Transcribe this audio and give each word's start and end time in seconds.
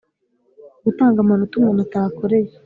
Gutanga 0.85 1.17
amanota 1.21 1.53
umuntu 1.57 1.81
atakoreye 1.85 2.51